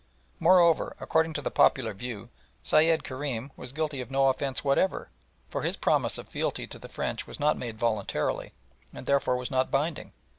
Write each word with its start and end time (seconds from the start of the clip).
Moreover, 0.39 0.95
according 0.99 1.33
to 1.33 1.43
the 1.43 1.51
popular 1.51 1.93
view, 1.93 2.29
Sayed 2.63 3.03
Kerim 3.03 3.51
was 3.55 3.71
guilty 3.71 4.01
of 4.01 4.09
no 4.09 4.29
offence 4.29 4.63
whatever, 4.63 5.11
for 5.47 5.61
his 5.61 5.75
promise 5.77 6.17
of 6.17 6.27
fealty 6.27 6.65
to 6.65 6.79
the 6.79 6.89
French 6.89 7.27
was 7.27 7.39
not 7.39 7.55
made 7.55 7.77
voluntarily, 7.77 8.51
and 8.91 9.05
therefore 9.05 9.37
was 9.37 9.51
not 9.51 9.69
binding. 9.69 10.11